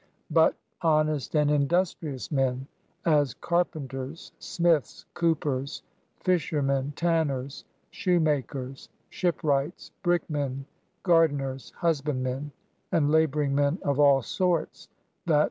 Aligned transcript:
but 0.31 0.55
honest 0.81 1.35
and 1.35 1.51
industrious 1.51 2.31
men, 2.31 2.65
as 3.05 3.35
Car 3.35 3.63
penters, 3.65 4.31
Smitlis, 4.39 5.05
Coopers, 5.13 5.83
Fishermen, 6.21 6.91
Tanners, 6.95 7.65
Shoemakers, 7.91 8.89
Shipwrights, 9.11 9.91
Brickm^i, 10.03 10.63
Gardeners, 11.03 11.71
Husbandmen, 11.77 12.51
and 12.91 13.11
laboring 13.11 13.53
men 13.53 13.77
of 13.83 13.99
all 13.99 14.23
sorts 14.23 14.89
that• 15.27 15.33